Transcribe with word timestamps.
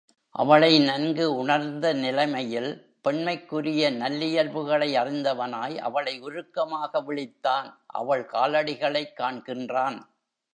அவளை 0.29 0.79
நன்கு 0.79 1.35
உணர்ந்த 1.35 1.93
நிலைமையில் 1.93 2.95
பெண்மைக்குரிய 3.01 3.91
நல்லியல்புகளை 3.91 4.89
அறிந்தவனாய் 4.95 5.77
அவளை 5.77 6.21
உருக்கமாக 6.21 7.01
விளித்தான் 7.01 7.73
அவள் 7.85 8.25
காலடிகளைக் 8.25 9.13
காண்கின்றான். 9.17 10.01